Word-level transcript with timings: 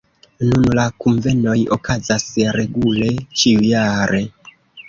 Nun 0.51 0.63
la 0.77 0.85
kunvenoj 1.03 1.55
okazas 1.77 2.27
regule 2.57 3.13
ĉiujare. 3.43 4.27